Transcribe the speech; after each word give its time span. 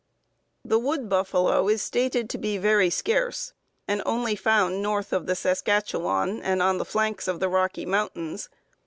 "The 0.65 0.79
wood 0.79 1.09
buffalo 1.09 1.67
is 1.69 1.83
stated 1.83 2.27
to 2.31 2.39
be 2.39 2.57
very 2.57 2.89
scarce, 2.89 3.53
and 3.87 4.01
only 4.03 4.35
found 4.35 4.81
north 4.81 5.13
of 5.13 5.27
the 5.27 5.35
Saskatchewan 5.35 6.41
and 6.41 6.59
on 6.59 6.79
the 6.79 6.85
flanks 6.85 7.27
of 7.27 7.39
the 7.39 7.47
Rocky 7.49 7.85
Mountains. 7.85 8.49